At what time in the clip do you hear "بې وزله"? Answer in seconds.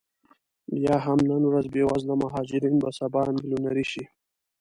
1.73-2.15